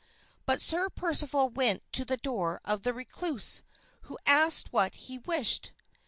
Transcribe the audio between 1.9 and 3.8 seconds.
to the door of the recluse,